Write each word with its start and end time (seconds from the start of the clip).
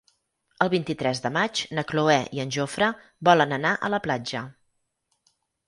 El 0.65 0.69
vint-i-tres 0.73 1.21
de 1.25 1.31
maig 1.35 1.61
na 1.81 1.83
Cloè 1.91 2.17
i 2.39 2.43
en 2.45 2.55
Jofre 2.57 2.89
volen 3.31 3.55
anar 3.61 3.77
a 3.89 3.95
la 3.97 4.03
platja. 4.09 4.45